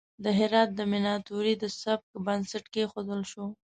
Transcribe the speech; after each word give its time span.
د 0.23 0.25
هرات 0.39 0.69
د 0.75 0.79
میناتوری 0.91 1.53
د 1.59 1.65
سبک 1.81 2.09
بنسټ 2.25 2.63
کیښودل 2.73 3.21
شو. 3.31 3.45